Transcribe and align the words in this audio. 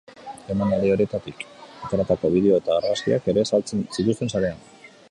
Emanaldi 0.53 0.89
horietatik 0.93 1.43
ateratako 1.89 2.33
bideo 2.37 2.59
eta 2.63 2.75
argazkiak 2.79 3.31
ere 3.35 3.47
saltzen 3.53 3.87
zituzten 3.99 4.35
sarean. 4.37 4.69